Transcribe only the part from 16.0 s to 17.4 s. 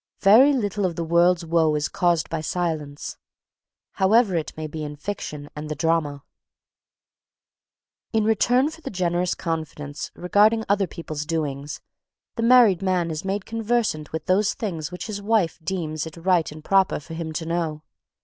it right and proper for him